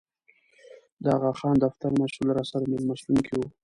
[1.03, 3.41] د اغاخان دفتر مسوول راسره مېلمستون کې و.